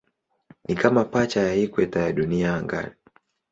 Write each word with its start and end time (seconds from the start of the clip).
Ni 0.67 0.75
kama 0.75 1.05
pacha 1.05 1.41
ya 1.41 1.53
ikweta 1.55 1.99
ya 1.99 2.11
Dunia 2.13 2.55
angani. 2.55 2.93